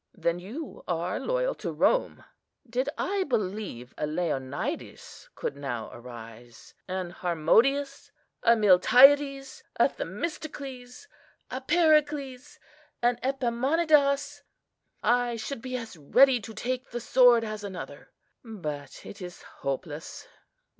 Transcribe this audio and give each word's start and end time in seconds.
then 0.15 0.39
you 0.39 0.83
are 0.87 1.19
loyal 1.19 1.53
to 1.53 1.71
Rome. 1.71 2.23
Did 2.67 2.89
I 2.97 3.23
believe 3.23 3.93
a 3.99 4.07
Leonidas 4.07 5.29
could 5.35 5.55
now 5.55 5.91
arise, 5.93 6.73
an 6.87 7.11
Harmodius, 7.11 8.09
a 8.41 8.55
Miltiades, 8.55 9.61
a 9.75 9.87
Themistocles, 9.89 11.07
a 11.51 11.61
Pericles, 11.61 12.57
an 13.03 13.19
Epaminondas, 13.21 14.41
I 15.03 15.35
should 15.35 15.61
be 15.61 15.77
as 15.77 15.95
ready 15.95 16.39
to 16.41 16.53
take 16.55 16.89
the 16.89 16.99
sword 16.99 17.43
as 17.43 17.63
another; 17.63 18.09
but 18.43 19.05
it 19.05 19.21
is 19.21 19.43
hopeless. 19.59 20.25